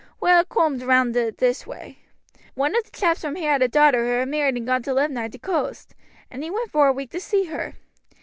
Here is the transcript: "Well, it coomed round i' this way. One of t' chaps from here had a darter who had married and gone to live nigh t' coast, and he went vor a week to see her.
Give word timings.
"Well, 0.19 0.41
it 0.41 0.49
coomed 0.49 0.81
round 0.81 1.15
i' 1.15 1.29
this 1.29 1.67
way. 1.67 1.99
One 2.55 2.75
of 2.75 2.85
t' 2.85 2.89
chaps 2.91 3.21
from 3.21 3.35
here 3.35 3.51
had 3.51 3.61
a 3.61 3.67
darter 3.67 4.03
who 4.03 4.09
had 4.13 4.29
married 4.29 4.57
and 4.57 4.65
gone 4.65 4.81
to 4.81 4.93
live 4.95 5.11
nigh 5.11 5.27
t' 5.27 5.37
coast, 5.37 5.93
and 6.31 6.43
he 6.43 6.49
went 6.49 6.71
vor 6.71 6.87
a 6.87 6.91
week 6.91 7.11
to 7.11 7.19
see 7.19 7.43
her. 7.43 7.75